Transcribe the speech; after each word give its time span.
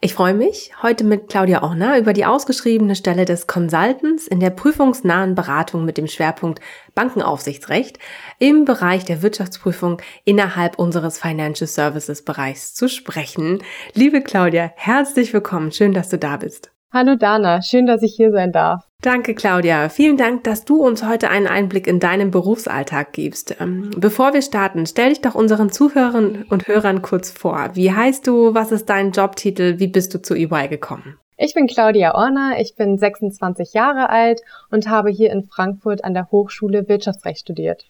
Ich 0.00 0.14
freue 0.14 0.34
mich, 0.34 0.70
heute 0.80 1.02
mit 1.02 1.28
Claudia 1.28 1.64
Orner 1.64 1.98
über 1.98 2.12
die 2.12 2.24
ausgeschriebene 2.24 2.94
Stelle 2.94 3.24
des 3.24 3.48
Consultants 3.48 4.28
in 4.28 4.38
der 4.38 4.50
prüfungsnahen 4.50 5.34
Beratung 5.34 5.84
mit 5.84 5.98
dem 5.98 6.06
Schwerpunkt 6.06 6.60
Bankenaufsichtsrecht 6.94 7.98
im 8.38 8.64
Bereich 8.64 9.04
der 9.04 9.22
Wirtschaftsprüfung 9.22 10.00
innerhalb 10.24 10.78
unseres 10.78 11.18
Financial 11.18 11.66
Services 11.66 12.22
Bereichs 12.22 12.74
zu 12.74 12.88
sprechen. 12.88 13.60
Liebe 13.92 14.20
Claudia, 14.20 14.70
herzlich 14.76 15.32
willkommen. 15.32 15.72
Schön, 15.72 15.94
dass 15.94 16.10
du 16.10 16.16
da 16.16 16.36
bist. 16.36 16.70
Hallo 16.90 17.16
Dana, 17.16 17.60
schön, 17.60 17.84
dass 17.84 18.02
ich 18.02 18.14
hier 18.16 18.32
sein 18.32 18.50
darf. 18.50 18.88
Danke, 19.02 19.34
Claudia. 19.34 19.90
Vielen 19.90 20.16
Dank, 20.16 20.44
dass 20.44 20.64
du 20.64 20.82
uns 20.82 21.04
heute 21.04 21.28
einen 21.28 21.46
Einblick 21.46 21.86
in 21.86 22.00
deinen 22.00 22.30
Berufsalltag 22.30 23.12
gibst. 23.12 23.60
Ähm, 23.60 23.90
bevor 23.96 24.32
wir 24.32 24.40
starten, 24.40 24.86
stell 24.86 25.10
dich 25.10 25.20
doch 25.20 25.34
unseren 25.34 25.70
Zuhörern 25.70 26.46
und 26.48 26.66
Hörern 26.66 27.02
kurz 27.02 27.30
vor. 27.30 27.70
Wie 27.74 27.92
heißt 27.92 28.26
du? 28.26 28.54
Was 28.54 28.72
ist 28.72 28.86
dein 28.86 29.12
Jobtitel? 29.12 29.78
Wie 29.78 29.86
bist 29.86 30.14
du 30.14 30.22
zu 30.22 30.34
EY 30.34 30.68
gekommen? 30.68 31.18
Ich 31.36 31.52
bin 31.52 31.66
Claudia 31.66 32.14
Orner, 32.14 32.58
ich 32.58 32.74
bin 32.74 32.96
26 32.96 33.74
Jahre 33.74 34.08
alt 34.08 34.40
und 34.70 34.88
habe 34.88 35.10
hier 35.10 35.30
in 35.30 35.44
Frankfurt 35.44 36.04
an 36.04 36.14
der 36.14 36.30
Hochschule 36.32 36.88
Wirtschaftsrecht 36.88 37.40
studiert. 37.40 37.84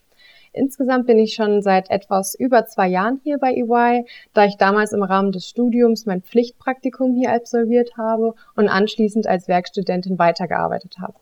Insgesamt 0.59 1.07
bin 1.07 1.17
ich 1.17 1.33
schon 1.33 1.61
seit 1.61 1.89
etwas 1.89 2.35
über 2.35 2.65
zwei 2.65 2.87
Jahren 2.89 3.21
hier 3.23 3.37
bei 3.37 3.53
EY, 3.53 4.05
da 4.33 4.43
ich 4.43 4.57
damals 4.57 4.91
im 4.91 5.03
Rahmen 5.03 5.31
des 5.31 5.47
Studiums 5.47 6.05
mein 6.05 6.21
Pflichtpraktikum 6.21 7.15
hier 7.15 7.31
absolviert 7.31 7.95
habe 7.97 8.33
und 8.57 8.67
anschließend 8.67 9.25
als 9.25 9.47
Werkstudentin 9.47 10.19
weitergearbeitet 10.19 10.97
habe. 10.99 11.15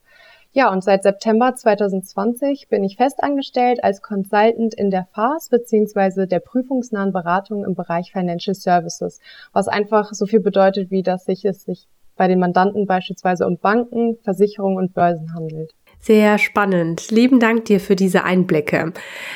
Ja, 0.53 0.71
und 0.71 0.83
seit 0.83 1.03
September 1.03 1.53
2020 1.53 2.67
bin 2.67 2.83
ich 2.83 2.97
festangestellt 2.97 3.83
als 3.83 4.01
Consultant 4.01 4.73
in 4.73 4.89
der 4.89 5.07
FAS 5.13 5.49
bzw. 5.49 6.25
der 6.25 6.39
prüfungsnahen 6.39 7.13
Beratung 7.13 7.63
im 7.63 7.75
Bereich 7.75 8.11
Financial 8.11 8.55
Services, 8.55 9.19
was 9.53 9.67
einfach 9.67 10.13
so 10.13 10.25
viel 10.25 10.39
bedeutet, 10.39 10.89
wie 10.89 11.03
dass 11.03 11.25
sich 11.25 11.45
es 11.45 11.63
sich 11.63 11.87
bei 12.15 12.27
den 12.27 12.39
Mandanten 12.39 12.87
beispielsweise 12.87 13.45
um 13.45 13.59
Banken, 13.59 14.17
Versicherungen 14.23 14.77
und 14.77 14.95
Börsen 14.95 15.35
handelt. 15.35 15.75
Sehr 15.99 16.37
spannend. 16.37 17.11
Lieben 17.11 17.39
Dank 17.39 17.65
dir 17.65 17.79
für 17.79 17.95
diese 17.95 18.23
Einblicke. 18.23 18.93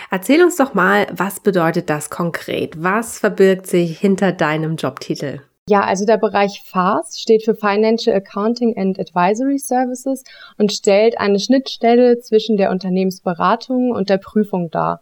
Erzähl 0.10 0.42
uns 0.44 0.56
doch 0.56 0.74
mal, 0.74 1.08
was 1.12 1.40
bedeutet 1.40 1.90
das 1.90 2.10
konkret? 2.10 2.82
Was 2.82 3.20
verbirgt 3.20 3.68
sich 3.68 4.00
hinter 4.00 4.32
deinem 4.32 4.78
Jobtitel? 4.78 5.42
Ja, 5.70 5.82
also 5.82 6.06
der 6.06 6.18
Bereich 6.18 6.64
FAS 6.66 7.20
steht 7.20 7.44
für 7.44 7.56
Financial 7.56 8.16
Accounting 8.16 8.78
and 8.78 9.00
Advisory 9.00 9.60
Services 9.60 10.24
und 10.58 10.72
stellt 10.72 11.20
eine 11.20 11.40
Schnittstelle 11.40 12.20
zwischen 12.20 12.58
der 12.58 12.72
Unternehmensberatung 12.72 13.92
und 13.92 14.10
der 14.10 14.18
Prüfung 14.18 14.72
dar. 14.72 15.02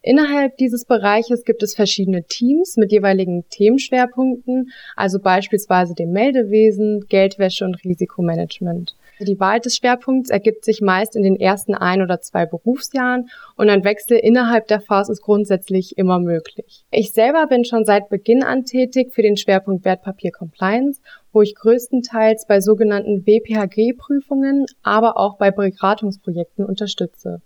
Innerhalb 0.00 0.56
dieses 0.56 0.84
Bereiches 0.84 1.44
gibt 1.44 1.62
es 1.62 1.74
verschiedene 1.74 2.22
Teams 2.24 2.76
mit 2.76 2.92
jeweiligen 2.92 3.44
Themenschwerpunkten, 3.50 4.70
also 4.94 5.18
beispielsweise 5.18 5.94
dem 5.94 6.12
Meldewesen, 6.12 7.06
Geldwäsche 7.08 7.64
und 7.64 7.82
Risikomanagement. 7.84 8.94
Die 9.20 9.40
Wahl 9.40 9.60
des 9.60 9.76
Schwerpunkts 9.76 10.30
ergibt 10.30 10.64
sich 10.64 10.80
meist 10.80 11.16
in 11.16 11.22
den 11.22 11.36
ersten 11.36 11.74
ein 11.74 12.02
oder 12.02 12.20
zwei 12.20 12.46
Berufsjahren 12.46 13.28
und 13.56 13.68
ein 13.68 13.84
Wechsel 13.84 14.16
innerhalb 14.18 14.68
der 14.68 14.80
Phase 14.80 15.12
ist 15.12 15.22
grundsätzlich 15.22 15.98
immer 15.98 16.20
möglich. 16.20 16.84
Ich 16.90 17.12
selber 17.12 17.46
bin 17.46 17.64
schon 17.64 17.84
seit 17.84 18.08
Beginn 18.08 18.42
an 18.42 18.64
tätig 18.64 19.12
für 19.12 19.22
den 19.22 19.36
Schwerpunkt 19.36 19.84
Wertpapier 19.84 20.30
Compliance, 20.30 21.00
wo 21.32 21.42
ich 21.42 21.54
größtenteils 21.54 22.46
bei 22.46 22.60
sogenannten 22.60 23.26
WPHG-Prüfungen, 23.26 24.66
aber 24.82 25.16
auch 25.16 25.36
bei 25.36 25.50
Beratungsprojekten 25.50 26.64
unterstütze. 26.64 27.40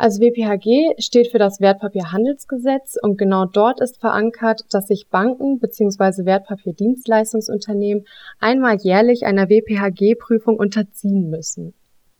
Also 0.00 0.20
WPHG 0.20 0.94
steht 1.02 1.32
für 1.32 1.38
das 1.38 1.60
Wertpapierhandelsgesetz 1.60 2.96
und 3.02 3.18
genau 3.18 3.46
dort 3.46 3.80
ist 3.80 4.00
verankert, 4.00 4.62
dass 4.70 4.86
sich 4.86 5.08
Banken 5.08 5.58
bzw. 5.58 6.24
Wertpapierdienstleistungsunternehmen 6.24 8.06
einmal 8.38 8.76
jährlich 8.76 9.26
einer 9.26 9.48
WPHG-Prüfung 9.48 10.56
unterziehen 10.56 11.28
müssen. 11.30 11.74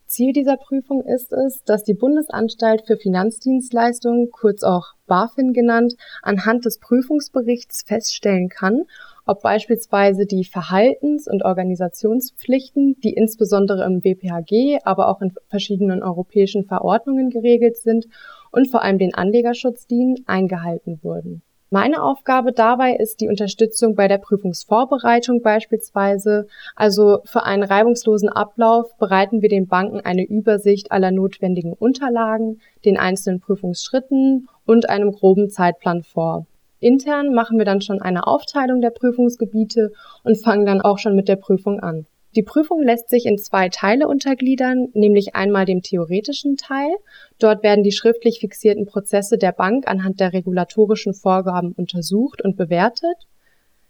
Ziel 0.09 0.33
dieser 0.33 0.57
Prüfung 0.57 1.05
ist 1.05 1.33
es, 1.33 1.63
dass 1.65 1.85
die 1.85 1.95
Bundesanstalt 1.95 2.85
für 2.87 2.97
Finanzdienstleistungen, 2.97 4.31
kurz 4.33 4.65
auch 4.65 4.95
BaFin 5.07 5.53
genannt, 5.53 5.95
anhand 6.23 6.65
des 6.65 6.81
Prüfungsberichts 6.81 7.85
feststellen 7.87 8.49
kann, 8.49 8.87
ob 9.29 9.43
beispielsweise 9.43 10.25
die 10.25 10.45
Verhaltens- 10.45 11.29
und 11.29 11.45
Organisationspflichten, 11.45 12.99
die 13.01 13.13
insbesondere 13.13 13.85
im 13.85 14.03
WPHG, 14.03 14.79
aber 14.85 15.09
auch 15.09 15.21
in 15.21 15.35
verschiedenen 15.49 16.03
europäischen 16.03 16.65
Verordnungen 16.65 17.29
geregelt 17.29 17.77
sind 17.77 18.07
und 18.51 18.69
vor 18.69 18.83
allem 18.83 18.99
den 18.99 19.15
Anlegerschutz 19.15 19.87
dienen, 19.87 20.17
eingehalten 20.27 21.01
wurden. 21.03 21.43
Meine 21.71 22.03
Aufgabe 22.03 22.53
dabei 22.53 22.95
ist 22.97 23.21
die 23.21 23.29
Unterstützung 23.29 23.95
bei 23.95 24.09
der 24.09 24.17
Prüfungsvorbereitung 24.17 25.43
beispielsweise. 25.43 26.47
Also 26.75 27.19
für 27.27 27.43
einen 27.43 27.63
reibungslosen 27.63 28.31
Ablauf 28.31 28.97
bereiten 28.97 29.43
wir 29.43 29.51
den 29.51 29.67
Banken 29.67 30.01
eine 30.01 30.25
Übersicht 30.25 30.91
aller 30.91 31.11
notwendigen 31.11 31.75
Unterlagen, 31.75 32.63
den 32.87 32.97
einzelnen 32.97 33.41
Prüfungsschritten 33.41 34.49
und 34.65 34.89
einem 34.89 35.13
groben 35.13 35.51
Zeitplan 35.51 36.03
vor. 36.03 36.47
Intern 36.81 37.35
machen 37.35 37.59
wir 37.59 37.65
dann 37.65 37.81
schon 37.81 38.01
eine 38.01 38.27
Aufteilung 38.27 38.81
der 38.81 38.91
Prüfungsgebiete 38.91 39.93
und 40.23 40.43
fangen 40.43 40.67
dann 40.67 40.81
auch 40.81 40.99
schon 40.99 41.17
mit 41.17 41.29
der 41.29 41.37
Prüfung 41.37 41.81
an. 41.81 42.07
Die 42.37 42.43
Prüfung 42.43 42.83
lässt 42.83 43.09
sich 43.09 43.27
in 43.27 43.39
zwei 43.39 43.69
Teile 43.69 44.07
untergliedern, 44.07 44.89
nämlich 44.93 45.35
einmal 45.35 45.65
dem 45.65 45.83
theoretischen 45.83 46.57
Teil. 46.57 46.95
Dort 47.39 47.63
werden 47.63 47.83
die 47.83 47.93
schriftlich 47.93 48.41
fixierten 48.41 48.87
Prozesse 48.87 49.39
der 49.39 49.53
Bank 49.53 49.89
anhand 49.89 50.21
der 50.21 50.33
regulatorischen 50.33 51.15
Vorgaben 51.15 51.73
untersucht 51.73 52.43
und 52.43 52.57
bewertet. 52.57 53.17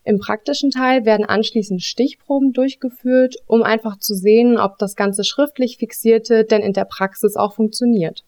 Im 0.05 0.19
praktischen 0.19 0.71
Teil 0.71 1.05
werden 1.05 1.27
anschließend 1.27 1.83
Stichproben 1.83 2.53
durchgeführt, 2.53 3.37
um 3.47 3.63
einfach 3.63 3.99
zu 3.99 4.15
sehen, 4.15 4.57
ob 4.57 4.79
das 4.79 4.97
ganze 4.97 5.25
schriftlich 5.25 5.77
fixierte 5.77 6.45
denn 6.45 6.63
in 6.63 6.73
der 6.73 6.87
Praxis 6.87 7.37
auch 7.37 7.55
funktioniert. 7.55 8.25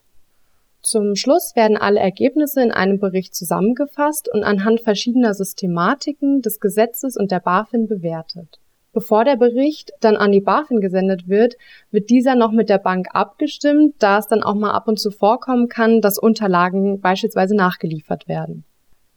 Zum 0.82 1.14
Schluss 1.14 1.54
werden 1.56 1.76
alle 1.76 2.00
Ergebnisse 2.00 2.62
in 2.62 2.72
einem 2.72 2.98
Bericht 2.98 3.34
zusammengefasst 3.34 4.30
und 4.32 4.44
anhand 4.44 4.80
verschiedener 4.80 5.34
Systematiken 5.34 6.40
des 6.40 6.58
Gesetzes 6.58 7.18
und 7.18 7.30
der 7.30 7.40
BaFin 7.40 7.86
bewertet. 7.86 8.58
Bevor 8.92 9.24
der 9.24 9.36
Bericht 9.36 9.92
dann 10.00 10.16
an 10.16 10.32
die 10.32 10.40
BaFin 10.40 10.80
gesendet 10.80 11.28
wird, 11.28 11.56
wird 11.90 12.08
dieser 12.08 12.34
noch 12.34 12.50
mit 12.50 12.70
der 12.70 12.78
Bank 12.78 13.08
abgestimmt, 13.12 13.96
da 13.98 14.18
es 14.18 14.26
dann 14.26 14.42
auch 14.42 14.54
mal 14.54 14.72
ab 14.72 14.88
und 14.88 14.98
zu 14.98 15.10
vorkommen 15.10 15.68
kann, 15.68 16.00
dass 16.00 16.18
Unterlagen 16.18 17.00
beispielsweise 17.00 17.54
nachgeliefert 17.54 18.26
werden. 18.26 18.64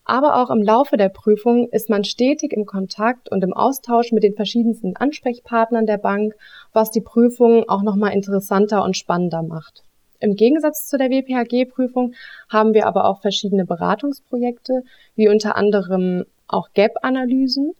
Aber 0.04 0.44
auch 0.44 0.50
im 0.50 0.62
Laufe 0.62 0.98
der 0.98 1.07
Prüfung 1.07 1.69
ist 1.69 1.89
man 1.89 2.04
stetig 2.04 2.51
im 2.51 2.66
Kontakt 2.66 3.31
und 3.31 3.42
im 3.42 3.54
Austausch 3.54 4.12
mit 4.12 4.24
den 4.24 4.36
verschiedensten 4.36 4.98
Ansprechpartnern 4.98 5.86
der 5.86 5.98
Bank, 5.98 6.36
was 6.74 6.92
die 6.92 7.01
Prüfung 7.01 7.69
auch 7.69 7.83
nochmal 7.83 8.12
interessanter 8.12 8.83
und 8.83 8.98
spannender 8.98 9.44
macht. 9.44 9.83
Im 10.23 10.35
Gegensatz 10.35 10.87
zu 10.87 10.97
der 10.97 11.09
WPHG-Prüfung 11.09 12.13
haben 12.47 12.73
wir 12.73 12.87
aber 12.87 13.09
auch 13.09 13.19
verschiedene 13.19 13.65
Beratungsprojekte, 13.65 14.83
wie 15.15 15.27
unter 15.27 15.57
anderem 15.57 16.23
auch 16.47 16.69
Gap-Analysen, 16.73 17.73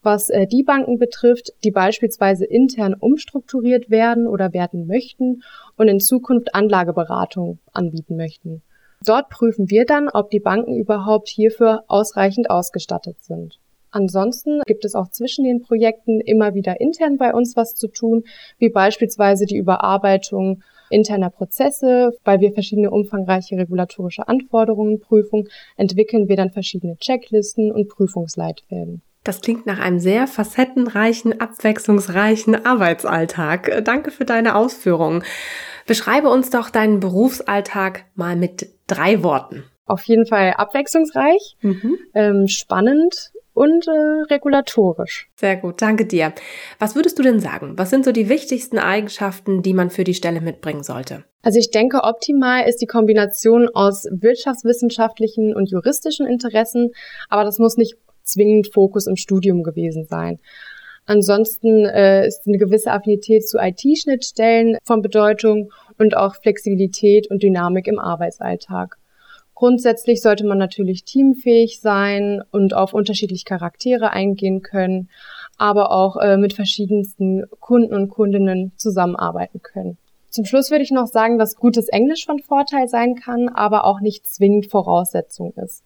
was 0.00 0.30
äh, 0.30 0.46
die 0.46 0.62
Banken 0.62 0.98
betrifft, 0.98 1.52
die 1.64 1.72
beispielsweise 1.72 2.44
intern 2.44 2.94
umstrukturiert 2.94 3.90
werden 3.90 4.28
oder 4.28 4.52
werden 4.52 4.86
möchten 4.86 5.42
und 5.76 5.88
in 5.88 5.98
Zukunft 5.98 6.54
Anlageberatung 6.54 7.58
anbieten 7.72 8.16
möchten. 8.16 8.62
Dort 9.04 9.28
prüfen 9.28 9.68
wir 9.68 9.84
dann, 9.84 10.08
ob 10.08 10.30
die 10.30 10.38
Banken 10.38 10.76
überhaupt 10.76 11.28
hierfür 11.28 11.82
ausreichend 11.88 12.48
ausgestattet 12.48 13.16
sind. 13.24 13.58
Ansonsten 13.90 14.60
gibt 14.66 14.84
es 14.84 14.94
auch 14.94 15.08
zwischen 15.10 15.44
den 15.44 15.62
Projekten 15.62 16.20
immer 16.20 16.54
wieder 16.54 16.80
intern 16.80 17.16
bei 17.16 17.34
uns 17.34 17.56
was 17.56 17.74
zu 17.74 17.88
tun, 17.88 18.22
wie 18.58 18.68
beispielsweise 18.68 19.46
die 19.46 19.56
Überarbeitung 19.56 20.62
interner 20.90 21.30
Prozesse, 21.30 22.12
weil 22.24 22.40
wir 22.40 22.52
verschiedene 22.52 22.90
umfangreiche 22.90 23.56
regulatorische 23.56 24.28
Anforderungen 24.28 25.00
prüfen, 25.00 25.48
entwickeln 25.76 26.28
wir 26.28 26.36
dann 26.36 26.50
verschiedene 26.50 26.96
Checklisten 26.98 27.72
und 27.72 27.88
Prüfungsleitfäden. 27.88 29.02
Das 29.24 29.40
klingt 29.40 29.66
nach 29.66 29.78
einem 29.78 29.98
sehr 29.98 30.26
facettenreichen, 30.26 31.40
abwechslungsreichen 31.40 32.64
Arbeitsalltag. 32.64 33.84
Danke 33.84 34.10
für 34.10 34.24
deine 34.24 34.54
Ausführungen. 34.54 35.22
Beschreibe 35.86 36.28
uns 36.30 36.50
doch 36.50 36.70
deinen 36.70 37.00
Berufsalltag 37.00 38.04
mal 38.14 38.36
mit 38.36 38.68
drei 38.86 39.22
Worten. 39.22 39.64
Auf 39.86 40.04
jeden 40.04 40.26
Fall 40.26 40.54
abwechslungsreich, 40.56 41.56
mhm. 41.62 41.98
ähm, 42.14 42.48
spannend 42.48 43.32
und 43.58 43.88
äh, 43.88 44.32
regulatorisch. 44.32 45.28
Sehr 45.34 45.56
gut, 45.56 45.82
danke 45.82 46.06
dir. 46.06 46.32
Was 46.78 46.94
würdest 46.94 47.18
du 47.18 47.24
denn 47.24 47.40
sagen? 47.40 47.74
Was 47.76 47.90
sind 47.90 48.04
so 48.04 48.12
die 48.12 48.28
wichtigsten 48.28 48.78
Eigenschaften, 48.78 49.62
die 49.62 49.74
man 49.74 49.90
für 49.90 50.04
die 50.04 50.14
Stelle 50.14 50.40
mitbringen 50.40 50.84
sollte? 50.84 51.24
Also 51.42 51.58
ich 51.58 51.70
denke, 51.70 52.04
optimal 52.04 52.68
ist 52.68 52.80
die 52.80 52.86
Kombination 52.86 53.68
aus 53.74 54.04
wirtschaftswissenschaftlichen 54.10 55.56
und 55.56 55.70
juristischen 55.70 56.26
Interessen, 56.26 56.92
aber 57.28 57.42
das 57.42 57.58
muss 57.58 57.76
nicht 57.76 57.96
zwingend 58.22 58.72
Fokus 58.72 59.08
im 59.08 59.16
Studium 59.16 59.64
gewesen 59.64 60.04
sein. 60.04 60.38
Ansonsten 61.06 61.86
äh, 61.86 62.26
ist 62.26 62.46
eine 62.46 62.58
gewisse 62.58 62.92
Affinität 62.92 63.48
zu 63.48 63.58
IT-Schnittstellen 63.58 64.76
von 64.84 65.02
Bedeutung 65.02 65.72
und 65.98 66.16
auch 66.16 66.36
Flexibilität 66.36 67.30
und 67.30 67.42
Dynamik 67.42 67.88
im 67.88 67.98
Arbeitsalltag. 67.98 68.98
Grundsätzlich 69.58 70.22
sollte 70.22 70.46
man 70.46 70.56
natürlich 70.56 71.02
teamfähig 71.02 71.80
sein 71.80 72.44
und 72.52 72.74
auf 72.74 72.94
unterschiedliche 72.94 73.44
Charaktere 73.44 74.12
eingehen 74.12 74.62
können, 74.62 75.08
aber 75.56 75.90
auch 75.90 76.16
äh, 76.16 76.36
mit 76.36 76.52
verschiedensten 76.52 77.44
Kunden 77.58 77.92
und 77.92 78.08
Kundinnen 78.08 78.70
zusammenarbeiten 78.76 79.60
können. 79.60 79.98
Zum 80.30 80.44
Schluss 80.44 80.70
würde 80.70 80.84
ich 80.84 80.92
noch 80.92 81.08
sagen, 81.08 81.40
dass 81.40 81.56
gutes 81.56 81.88
Englisch 81.88 82.24
von 82.24 82.38
Vorteil 82.38 82.86
sein 82.86 83.16
kann, 83.16 83.48
aber 83.48 83.84
auch 83.84 83.98
nicht 83.98 84.28
zwingend 84.28 84.70
Voraussetzung 84.70 85.52
ist. 85.54 85.82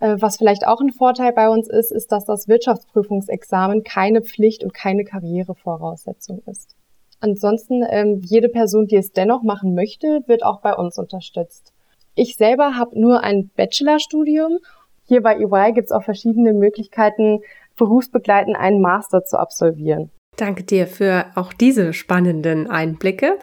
Äh, 0.00 0.16
was 0.20 0.38
vielleicht 0.38 0.66
auch 0.66 0.80
ein 0.80 0.94
Vorteil 0.94 1.34
bei 1.34 1.50
uns 1.50 1.68
ist, 1.68 1.92
ist, 1.92 2.10
dass 2.10 2.24
das 2.24 2.48
Wirtschaftsprüfungsexamen 2.48 3.84
keine 3.84 4.22
Pflicht 4.22 4.64
und 4.64 4.72
keine 4.72 5.04
Karrierevoraussetzung 5.04 6.40
ist. 6.46 6.74
Ansonsten, 7.20 7.84
ähm, 7.86 8.22
jede 8.24 8.48
Person, 8.48 8.86
die 8.86 8.96
es 8.96 9.12
dennoch 9.12 9.42
machen 9.42 9.74
möchte, 9.74 10.22
wird 10.26 10.42
auch 10.42 10.62
bei 10.62 10.74
uns 10.74 10.96
unterstützt. 10.96 11.73
Ich 12.14 12.36
selber 12.36 12.76
habe 12.76 12.98
nur 12.98 13.22
ein 13.22 13.50
Bachelorstudium. 13.56 14.58
Hier 15.04 15.22
bei 15.22 15.36
EY 15.36 15.72
gibt 15.72 15.86
es 15.86 15.92
auch 15.92 16.04
verschiedene 16.04 16.52
Möglichkeiten, 16.52 17.40
berufsbegleitend 17.76 18.56
einen 18.56 18.80
Master 18.80 19.24
zu 19.24 19.38
absolvieren. 19.38 20.10
Danke 20.36 20.64
dir 20.64 20.86
für 20.86 21.26
auch 21.36 21.52
diese 21.52 21.92
spannenden 21.92 22.68
Einblicke. 22.68 23.38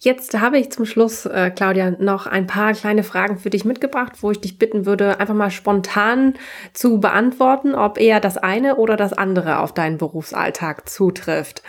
Jetzt 0.00 0.38
habe 0.40 0.58
ich 0.58 0.70
zum 0.70 0.86
Schluss, 0.86 1.26
äh, 1.26 1.50
Claudia, 1.50 1.90
noch 1.90 2.26
ein 2.26 2.46
paar 2.46 2.72
kleine 2.72 3.02
Fragen 3.02 3.36
für 3.36 3.50
dich 3.50 3.66
mitgebracht, 3.66 4.14
wo 4.20 4.30
ich 4.30 4.40
dich 4.40 4.58
bitten 4.58 4.86
würde, 4.86 5.20
einfach 5.20 5.34
mal 5.34 5.50
spontan 5.50 6.34
zu 6.72 6.98
beantworten, 6.98 7.74
ob 7.74 7.98
eher 7.98 8.20
das 8.20 8.38
eine 8.38 8.76
oder 8.76 8.96
das 8.96 9.12
andere 9.12 9.58
auf 9.58 9.74
deinen 9.74 9.98
Berufsalltag 9.98 10.88
zutrifft. 10.88 11.62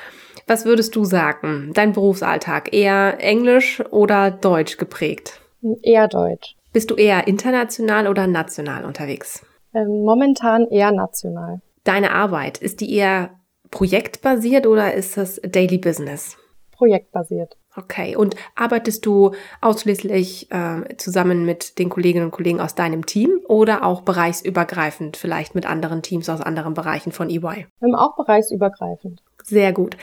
Was 0.48 0.66
würdest 0.66 0.96
du 0.96 1.04
sagen? 1.04 1.72
Dein 1.74 1.92
Berufsalltag 1.92 2.74
eher 2.74 3.18
englisch 3.20 3.84
oder 3.92 4.32
deutsch 4.32 4.78
geprägt? 4.78 5.41
Eher 5.82 6.08
deutsch. 6.08 6.56
Bist 6.74 6.90
du 6.90 6.96
eher 6.96 7.28
international 7.28 8.08
oder 8.08 8.28
national 8.28 8.86
unterwegs? 8.86 9.46
Ähm, 9.74 10.04
momentan 10.04 10.68
eher 10.68 10.92
national. 10.92 11.62
Deine 11.84 12.12
Arbeit, 12.12 12.58
ist 12.58 12.82
die 12.82 12.94
eher 12.94 13.32
projektbasiert 13.72 14.68
oder 14.68 14.94
ist 14.94 15.18
das 15.18 15.42
Daily 15.44 15.78
Business? 15.78 16.38
Projektbasiert. 16.72 17.58
Okay, 17.76 18.18
und 18.18 18.36
arbeitest 18.56 19.06
du 19.06 19.32
ausschließlich 19.62 20.52
äh, 20.52 20.98
zusammen 20.98 21.46
mit 21.46 21.80
den 21.80 21.90
Kolleginnen 21.90 22.26
und 22.26 22.32
Kollegen 22.32 22.60
aus 22.60 22.76
deinem 22.76 23.06
Team 23.06 23.40
oder 23.48 23.86
auch 23.86 24.02
bereichsübergreifend, 24.02 25.16
vielleicht 25.16 25.56
mit 25.56 25.66
anderen 25.66 26.02
Teams 26.02 26.28
aus 26.28 26.42
anderen 26.42 26.74
Bereichen 26.74 27.14
von 27.14 27.30
EY? 27.30 27.68
Ähm, 27.82 27.96
auch 27.96 28.18
bereichsübergreifend. 28.18 29.22
Sehr 29.52 29.74
gut. 29.74 29.98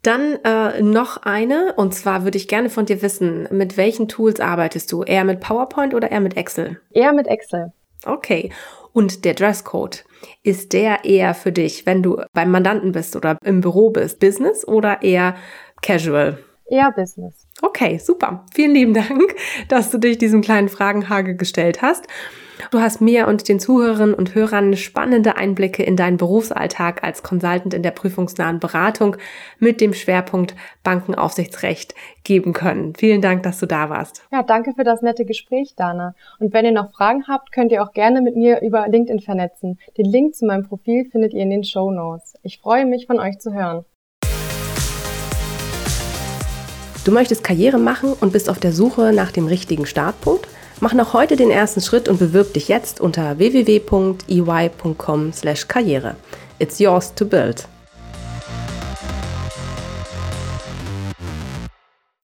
Dann 0.00 0.38
äh, 0.44 0.80
noch 0.80 1.18
eine, 1.18 1.74
und 1.76 1.94
zwar 1.94 2.24
würde 2.24 2.38
ich 2.38 2.48
gerne 2.48 2.70
von 2.70 2.86
dir 2.86 3.02
wissen, 3.02 3.46
mit 3.50 3.76
welchen 3.76 4.08
Tools 4.08 4.40
arbeitest 4.40 4.90
du? 4.90 5.02
Eher 5.02 5.24
mit 5.24 5.40
PowerPoint 5.40 5.92
oder 5.92 6.10
eher 6.10 6.20
mit 6.20 6.38
Excel? 6.38 6.80
Eher 6.90 7.12
mit 7.12 7.26
Excel. 7.26 7.72
Okay. 8.06 8.50
Und 8.94 9.26
der 9.26 9.34
Dresscode, 9.34 10.06
ist 10.42 10.72
der 10.72 11.04
eher 11.04 11.34
für 11.34 11.52
dich, 11.52 11.84
wenn 11.84 12.02
du 12.02 12.22
beim 12.32 12.50
Mandanten 12.50 12.92
bist 12.92 13.14
oder 13.14 13.36
im 13.44 13.60
Büro 13.60 13.90
bist, 13.90 14.20
Business 14.20 14.66
oder 14.66 15.02
eher 15.02 15.34
Casual? 15.82 16.38
Eher 16.66 16.90
Business. 16.92 17.46
Okay, 17.60 17.98
super. 17.98 18.46
Vielen 18.54 18.72
lieben 18.72 18.94
Dank, 18.94 19.34
dass 19.68 19.90
du 19.90 19.98
dich 19.98 20.16
diesem 20.16 20.40
kleinen 20.40 20.70
Fragenhage 20.70 21.36
gestellt 21.36 21.82
hast. 21.82 22.06
Du 22.70 22.80
hast 22.80 23.00
mir 23.00 23.26
und 23.26 23.48
den 23.48 23.58
Zuhörerinnen 23.58 24.14
und 24.14 24.34
Hörern 24.34 24.76
spannende 24.76 25.36
Einblicke 25.36 25.82
in 25.82 25.96
deinen 25.96 26.16
Berufsalltag 26.16 27.02
als 27.02 27.22
Consultant 27.22 27.74
in 27.74 27.82
der 27.82 27.90
prüfungsnahen 27.90 28.60
Beratung 28.60 29.16
mit 29.58 29.80
dem 29.80 29.92
Schwerpunkt 29.92 30.54
Bankenaufsichtsrecht 30.82 31.94
geben 32.22 32.52
können. 32.52 32.94
Vielen 32.96 33.20
Dank, 33.20 33.42
dass 33.42 33.58
du 33.58 33.66
da 33.66 33.90
warst. 33.90 34.24
Ja, 34.32 34.42
danke 34.42 34.72
für 34.74 34.84
das 34.84 35.02
nette 35.02 35.24
Gespräch, 35.24 35.74
Dana. 35.76 36.14
Und 36.38 36.52
wenn 36.52 36.64
ihr 36.64 36.72
noch 36.72 36.92
Fragen 36.92 37.26
habt, 37.26 37.52
könnt 37.52 37.72
ihr 37.72 37.82
auch 37.82 37.92
gerne 37.92 38.22
mit 38.22 38.36
mir 38.36 38.60
über 38.62 38.86
LinkedIn 38.88 39.20
vernetzen. 39.20 39.78
Den 39.98 40.06
Link 40.06 40.34
zu 40.34 40.46
meinem 40.46 40.66
Profil 40.66 41.06
findet 41.10 41.34
ihr 41.34 41.42
in 41.42 41.50
den 41.50 41.64
Show 41.64 41.90
Notes. 41.90 42.34
Ich 42.42 42.60
freue 42.60 42.86
mich, 42.86 43.06
von 43.06 43.18
euch 43.18 43.38
zu 43.38 43.52
hören. 43.52 43.84
Du 47.04 47.12
möchtest 47.12 47.44
Karriere 47.44 47.78
machen 47.78 48.14
und 48.18 48.32
bist 48.32 48.48
auf 48.48 48.58
der 48.58 48.72
Suche 48.72 49.12
nach 49.12 49.30
dem 49.30 49.46
richtigen 49.46 49.84
Startpunkt? 49.84 50.48
Mach 50.84 50.92
noch 50.92 51.14
heute 51.14 51.36
den 51.36 51.50
ersten 51.50 51.80
Schritt 51.80 52.10
und 52.10 52.18
bewirb 52.18 52.52
dich 52.52 52.68
jetzt 52.68 53.00
unter 53.00 53.38
www.ey.com/karriere. 53.38 56.16
It's 56.58 56.78
yours 56.78 57.14
to 57.14 57.24
build. 57.24 57.66